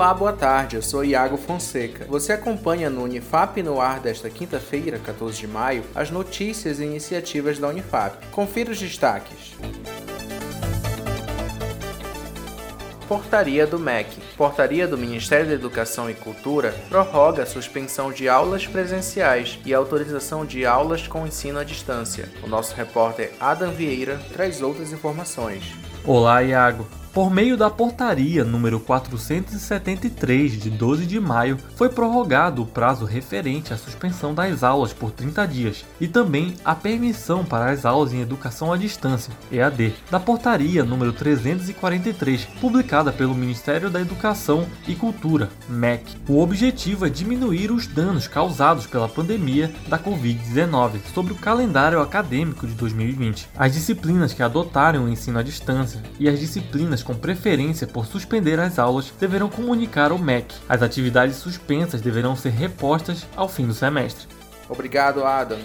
Olá, 0.00 0.14
boa 0.14 0.32
tarde. 0.32 0.76
Eu 0.76 0.82
sou 0.82 1.04
Iago 1.04 1.36
Fonseca. 1.36 2.06
Você 2.06 2.32
acompanha 2.32 2.88
no 2.88 3.02
Unifap 3.02 3.62
no 3.62 3.82
ar 3.82 4.00
desta 4.00 4.30
quinta-feira, 4.30 4.98
14 4.98 5.36
de 5.36 5.46
maio, 5.46 5.84
as 5.94 6.10
notícias 6.10 6.80
e 6.80 6.84
iniciativas 6.84 7.58
da 7.58 7.68
Unifap. 7.68 8.26
Confira 8.28 8.70
os 8.70 8.78
destaques. 8.78 9.54
Portaria 13.06 13.66
do 13.66 13.78
MEC. 13.78 14.16
Portaria 14.38 14.88
do 14.88 14.96
Ministério 14.96 15.48
da 15.48 15.52
Educação 15.52 16.08
e 16.08 16.14
Cultura 16.14 16.74
prorroga 16.88 17.42
a 17.42 17.46
suspensão 17.46 18.10
de 18.10 18.26
aulas 18.26 18.66
presenciais 18.66 19.58
e 19.66 19.74
autorização 19.74 20.46
de 20.46 20.64
aulas 20.64 21.06
com 21.06 21.26
ensino 21.26 21.58
à 21.58 21.62
distância. 21.62 22.26
O 22.42 22.48
nosso 22.48 22.74
repórter 22.74 23.32
Adam 23.38 23.70
Vieira 23.70 24.18
traz 24.32 24.62
outras 24.62 24.94
informações. 24.94 25.62
Olá, 26.06 26.42
Iago. 26.42 26.99
Por 27.12 27.28
meio 27.28 27.56
da 27.56 27.68
portaria 27.68 28.44
número 28.44 28.78
473 28.78 30.52
de 30.52 30.70
12 30.70 31.06
de 31.06 31.18
maio, 31.18 31.58
foi 31.74 31.88
prorrogado 31.88 32.62
o 32.62 32.66
prazo 32.66 33.04
referente 33.04 33.74
à 33.74 33.76
suspensão 33.76 34.32
das 34.32 34.62
aulas 34.62 34.92
por 34.92 35.10
30 35.10 35.44
dias 35.48 35.84
e 36.00 36.06
também 36.06 36.54
a 36.64 36.72
permissão 36.72 37.44
para 37.44 37.72
as 37.72 37.84
aulas 37.84 38.12
em 38.12 38.20
educação 38.20 38.72
à 38.72 38.76
distância, 38.76 39.32
EAD, 39.50 39.92
da 40.08 40.20
portaria 40.20 40.84
número 40.84 41.12
343, 41.12 42.44
publicada 42.60 43.10
pelo 43.10 43.34
Ministério 43.34 43.90
da 43.90 44.00
Educação 44.00 44.64
e 44.86 44.94
Cultura, 44.94 45.50
MEC. 45.68 46.16
O 46.28 46.40
objetivo 46.40 47.06
é 47.06 47.08
diminuir 47.08 47.72
os 47.72 47.88
danos 47.88 48.28
causados 48.28 48.86
pela 48.86 49.08
pandemia 49.08 49.72
da 49.88 49.98
Covid-19 49.98 51.00
sobre 51.12 51.32
o 51.32 51.36
calendário 51.36 52.00
acadêmico 52.00 52.68
de 52.68 52.74
2020. 52.74 53.48
As 53.58 53.72
disciplinas 53.72 54.32
que 54.32 54.44
adotarem 54.44 55.00
o 55.00 55.08
ensino 55.08 55.40
à 55.40 55.42
distância 55.42 56.00
e 56.16 56.28
as 56.28 56.38
disciplinas 56.38 56.99
com 57.02 57.14
preferência 57.14 57.86
por 57.86 58.06
suspender 58.06 58.58
as 58.58 58.78
aulas 58.78 59.12
deverão 59.18 59.48
comunicar 59.48 60.10
ao 60.10 60.18
MEC. 60.18 60.54
As 60.68 60.82
atividades 60.82 61.36
suspensas 61.36 62.00
deverão 62.00 62.36
ser 62.36 62.50
repostas 62.50 63.26
ao 63.36 63.48
fim 63.48 63.66
do 63.66 63.74
semestre. 63.74 64.26
Obrigado, 64.68 65.24
Adam 65.24 65.58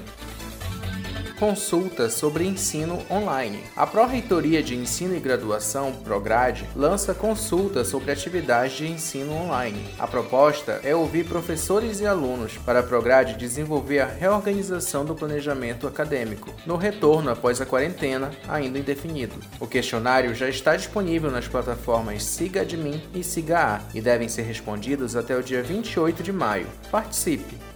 consulta 1.36 2.10
sobre 2.10 2.46
ensino 2.46 3.02
online. 3.10 3.64
A 3.76 3.86
Pró-Reitoria 3.86 4.64
de 4.64 4.76
Ensino 4.76 5.16
e 5.16 5.20
Graduação, 5.20 5.92
Prograde, 5.92 6.68
lança 6.76 7.14
consulta 7.14 7.84
sobre 7.84 8.12
atividades 8.12 8.78
de 8.78 8.88
ensino 8.88 9.34
online. 9.34 9.86
A 10.00 10.08
proposta 10.08 10.80
é 10.84 10.96
ouvir 10.96 11.26
professores 11.26 12.00
e 12.00 12.06
alunos 12.06 12.58
para 12.58 12.80
a 12.80 12.84
Prograde 12.84 13.36
desenvolver 13.36 14.00
a 14.00 14.06
reorganização 14.06 15.04
do 15.04 15.16
planejamento 15.16 15.88
acadêmico, 15.88 16.52
no 16.66 16.76
retorno 16.78 17.30
após 17.30 17.60
a 17.60 17.66
quarentena, 17.66 18.32
ainda 18.48 18.80
indefinido. 18.80 19.36
O 19.60 19.68
questionário 19.68 20.34
já 20.34 20.48
está 20.48 20.76
disponível 20.76 21.30
nas 21.30 21.48
plataformas 21.48 22.24
Siga 22.24 22.62
Admin 22.62 23.02
e 23.14 23.24
Siga 23.24 23.60
A 23.60 23.82
e 23.94 24.02
devem 24.02 24.30
ser 24.30 24.44
respondidos 24.44 25.16
até 25.16 25.36
o 25.38 25.44
dia 25.44 25.62
28 25.62 26.24
de 26.24 26.32
maio. 26.32 26.68
Participe! 26.90 27.75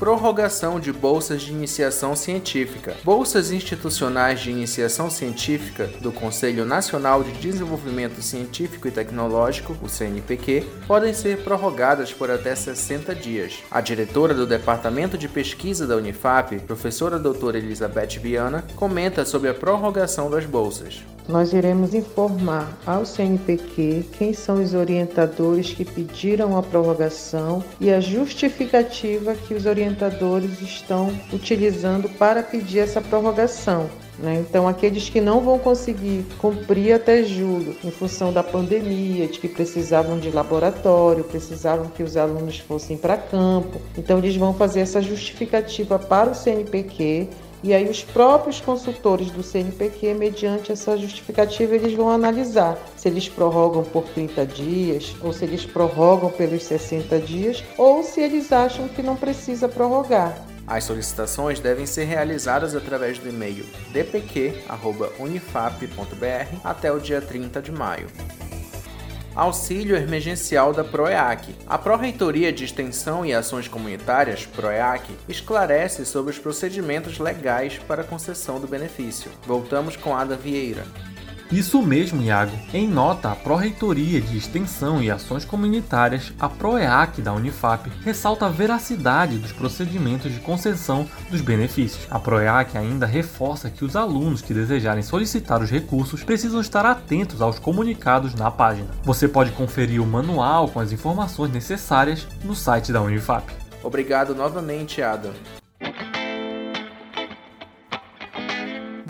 Prorrogação 0.00 0.80
de 0.80 0.90
bolsas 0.94 1.42
de 1.42 1.52
iniciação 1.52 2.16
científica. 2.16 2.96
Bolsas 3.04 3.52
institucionais 3.52 4.40
de 4.40 4.50
iniciação 4.50 5.10
científica 5.10 5.90
do 6.00 6.10
Conselho 6.10 6.64
Nacional 6.64 7.22
de 7.22 7.32
Desenvolvimento 7.32 8.22
Científico 8.22 8.88
e 8.88 8.90
Tecnológico, 8.90 9.76
o 9.82 9.90
CNPq, 9.90 10.64
podem 10.86 11.12
ser 11.12 11.44
prorrogadas 11.44 12.14
por 12.14 12.30
até 12.30 12.54
60 12.54 13.14
dias. 13.14 13.58
A 13.70 13.82
diretora 13.82 14.32
do 14.32 14.46
Departamento 14.46 15.18
de 15.18 15.28
Pesquisa 15.28 15.86
da 15.86 15.96
Unifap, 15.96 16.58
professora 16.60 17.18
doutora 17.18 17.58
Elizabeth 17.58 18.18
Viana, 18.22 18.64
comenta 18.76 19.26
sobre 19.26 19.50
a 19.50 19.54
prorrogação 19.54 20.30
das 20.30 20.46
bolsas 20.46 21.02
nós 21.28 21.52
iremos 21.52 21.94
informar 21.94 22.78
ao 22.86 23.06
CNPq 23.06 24.04
quem 24.18 24.32
são 24.32 24.62
os 24.62 24.74
orientadores 24.74 25.72
que 25.72 25.84
pediram 25.84 26.56
a 26.56 26.62
prorrogação 26.62 27.62
e 27.80 27.90
a 27.90 28.00
justificativa 28.00 29.34
que 29.34 29.54
os 29.54 29.66
orientadores 29.66 30.60
estão 30.60 31.12
utilizando 31.32 32.08
para 32.08 32.42
pedir 32.42 32.80
essa 32.80 33.00
prorrogação. 33.00 33.88
Né? 34.20 34.44
Então, 34.46 34.68
aqueles 34.68 35.08
que 35.08 35.20
não 35.20 35.40
vão 35.40 35.58
conseguir 35.58 36.26
cumprir 36.38 36.92
até 36.92 37.22
julho, 37.22 37.74
em 37.82 37.90
função 37.90 38.32
da 38.32 38.42
pandemia, 38.42 39.26
de 39.26 39.38
que 39.38 39.48
precisavam 39.48 40.18
de 40.18 40.30
laboratório, 40.30 41.24
precisavam 41.24 41.88
que 41.88 42.02
os 42.02 42.16
alunos 42.16 42.58
fossem 42.58 42.98
para 42.98 43.16
campo, 43.16 43.80
então 43.96 44.18
eles 44.18 44.36
vão 44.36 44.52
fazer 44.52 44.80
essa 44.80 45.00
justificativa 45.00 45.98
para 45.98 46.30
o 46.30 46.34
CNPq 46.34 47.28
e 47.62 47.74
aí 47.74 47.88
os 47.88 48.02
próprios 48.02 48.60
consultores 48.60 49.30
do 49.30 49.42
CNPq, 49.42 50.14
mediante 50.14 50.72
essa 50.72 50.96
justificativa, 50.96 51.74
eles 51.74 51.94
vão 51.94 52.08
analisar 52.08 52.78
se 52.96 53.08
eles 53.08 53.28
prorrogam 53.28 53.84
por 53.84 54.04
30 54.04 54.46
dias, 54.46 55.14
ou 55.20 55.32
se 55.32 55.44
eles 55.44 55.66
prorrogam 55.66 56.30
pelos 56.30 56.62
60 56.64 57.18
dias, 57.18 57.62
ou 57.76 58.02
se 58.02 58.20
eles 58.20 58.50
acham 58.52 58.88
que 58.88 59.02
não 59.02 59.16
precisa 59.16 59.68
prorrogar. 59.68 60.46
As 60.66 60.84
solicitações 60.84 61.58
devem 61.58 61.84
ser 61.84 62.04
realizadas 62.04 62.76
através 62.76 63.18
do 63.18 63.28
e-mail 63.28 63.66
dpq.unifap.br 63.92 66.56
até 66.62 66.92
o 66.92 67.00
dia 67.00 67.20
30 67.20 67.60
de 67.60 67.72
maio. 67.72 68.06
Auxílio 69.34 69.96
Emergencial 69.96 70.72
da 70.72 70.82
PROEAC. 70.82 71.54
A 71.66 71.78
Pró-Reitoria 71.78 72.52
de 72.52 72.64
Extensão 72.64 73.24
e 73.24 73.32
Ações 73.32 73.68
Comunitárias, 73.68 74.44
PROEAC, 74.44 75.12
esclarece 75.28 76.04
sobre 76.04 76.32
os 76.32 76.38
procedimentos 76.38 77.18
legais 77.18 77.78
para 77.78 78.02
a 78.02 78.04
concessão 78.04 78.60
do 78.60 78.66
benefício. 78.66 79.30
Voltamos 79.46 79.96
com 79.96 80.16
Ada 80.16 80.36
Vieira. 80.36 80.84
Isso 81.52 81.82
mesmo, 81.82 82.22
Iago. 82.22 82.56
Em 82.72 82.86
nota, 82.86 83.32
a 83.32 83.34
Pró-Reitoria 83.34 84.20
de 84.20 84.38
Extensão 84.38 85.02
e 85.02 85.10
Ações 85.10 85.44
Comunitárias, 85.44 86.32
a 86.38 86.48
PROEAC 86.48 87.20
da 87.20 87.32
Unifap, 87.32 87.90
ressalta 88.04 88.46
a 88.46 88.48
veracidade 88.48 89.36
dos 89.36 89.50
procedimentos 89.50 90.32
de 90.32 90.38
concessão 90.38 91.08
dos 91.28 91.40
benefícios. 91.40 92.06
A 92.08 92.20
PROEAC 92.20 92.78
ainda 92.78 93.04
reforça 93.04 93.68
que 93.68 93.84
os 93.84 93.96
alunos 93.96 94.40
que 94.40 94.54
desejarem 94.54 95.02
solicitar 95.02 95.60
os 95.60 95.70
recursos 95.70 96.22
precisam 96.22 96.60
estar 96.60 96.86
atentos 96.86 97.42
aos 97.42 97.58
comunicados 97.58 98.32
na 98.36 98.48
página. 98.48 98.88
Você 99.02 99.26
pode 99.26 99.50
conferir 99.50 100.00
o 100.00 100.06
manual 100.06 100.68
com 100.68 100.78
as 100.78 100.92
informações 100.92 101.52
necessárias 101.52 102.28
no 102.44 102.54
site 102.54 102.92
da 102.92 103.02
Unifap. 103.02 103.52
Obrigado 103.82 104.36
novamente, 104.36 105.02
Adam. 105.02 105.32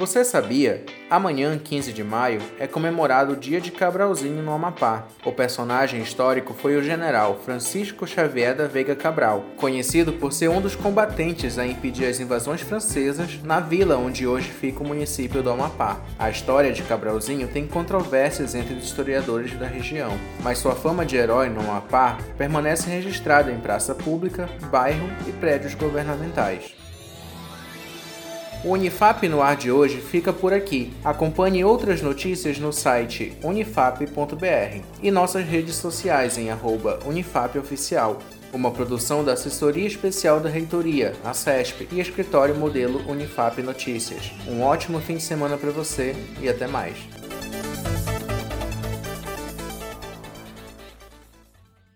Você 0.00 0.24
sabia? 0.24 0.82
Amanhã, 1.10 1.58
15 1.58 1.92
de 1.92 2.02
maio, 2.02 2.40
é 2.58 2.66
comemorado 2.66 3.34
o 3.34 3.36
Dia 3.36 3.60
de 3.60 3.70
Cabralzinho 3.70 4.42
no 4.42 4.50
Amapá. 4.50 5.06
O 5.26 5.30
personagem 5.30 6.00
histórico 6.00 6.54
foi 6.54 6.74
o 6.74 6.82
general 6.82 7.38
Francisco 7.44 8.06
Xavier 8.06 8.56
da 8.56 8.66
Veiga 8.66 8.96
Cabral, 8.96 9.44
conhecido 9.58 10.14
por 10.14 10.32
ser 10.32 10.48
um 10.48 10.62
dos 10.62 10.74
combatentes 10.74 11.58
a 11.58 11.66
impedir 11.66 12.06
as 12.06 12.18
invasões 12.18 12.62
francesas 12.62 13.42
na 13.42 13.60
vila 13.60 13.98
onde 13.98 14.26
hoje 14.26 14.48
fica 14.48 14.82
o 14.82 14.88
município 14.88 15.42
do 15.42 15.50
Amapá. 15.50 16.00
A 16.18 16.30
história 16.30 16.72
de 16.72 16.82
Cabralzinho 16.82 17.48
tem 17.48 17.66
controvérsias 17.66 18.54
entre 18.54 18.72
os 18.72 18.84
historiadores 18.84 19.52
da 19.58 19.66
região, 19.66 20.18
mas 20.42 20.56
sua 20.56 20.74
fama 20.74 21.04
de 21.04 21.16
herói 21.16 21.50
no 21.50 21.60
Amapá 21.60 22.16
permanece 22.38 22.88
registrada 22.88 23.52
em 23.52 23.60
praça 23.60 23.94
pública, 23.94 24.48
bairro 24.70 25.10
e 25.28 25.32
prédios 25.32 25.74
governamentais. 25.74 26.79
O 28.62 28.72
Unifap 28.72 29.26
no 29.26 29.40
ar 29.40 29.56
de 29.56 29.72
hoje 29.72 30.02
fica 30.02 30.34
por 30.34 30.52
aqui. 30.52 30.92
Acompanhe 31.02 31.64
outras 31.64 32.02
notícias 32.02 32.58
no 32.58 32.74
site 32.74 33.32
unifap.br 33.42 34.80
e 35.02 35.10
nossas 35.10 35.46
redes 35.46 35.76
sociais 35.76 36.36
em 36.36 36.48
@unifapoficial. 37.06 38.18
Uma 38.52 38.70
produção 38.70 39.24
da 39.24 39.32
Assessoria 39.32 39.86
Especial 39.86 40.40
da 40.40 40.50
Reitoria, 40.50 41.14
a 41.24 41.32
CESP, 41.32 41.88
e 41.90 42.00
Escritório 42.00 42.54
Modelo 42.54 43.00
Unifap 43.10 43.62
Notícias. 43.62 44.30
Um 44.46 44.60
ótimo 44.60 45.00
fim 45.00 45.16
de 45.16 45.22
semana 45.22 45.56
para 45.56 45.70
você 45.70 46.14
e 46.42 46.46
até 46.46 46.66
mais. 46.66 46.96